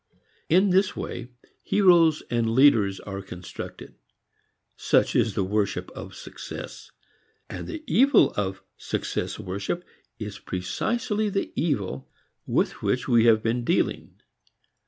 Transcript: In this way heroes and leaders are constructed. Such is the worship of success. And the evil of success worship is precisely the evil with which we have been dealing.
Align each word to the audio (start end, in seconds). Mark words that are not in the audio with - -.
In 0.49 0.71
this 0.71 0.95
way 0.95 1.29
heroes 1.61 2.23
and 2.31 2.49
leaders 2.49 2.99
are 3.01 3.21
constructed. 3.21 3.93
Such 4.75 5.15
is 5.15 5.35
the 5.35 5.43
worship 5.43 5.91
of 5.91 6.15
success. 6.15 6.89
And 7.51 7.67
the 7.67 7.83
evil 7.85 8.31
of 8.35 8.63
success 8.77 9.37
worship 9.37 9.83
is 10.17 10.39
precisely 10.39 11.29
the 11.29 11.53
evil 11.55 12.09
with 12.47 12.81
which 12.81 13.07
we 13.07 13.25
have 13.25 13.43
been 13.43 13.63
dealing. 13.63 14.15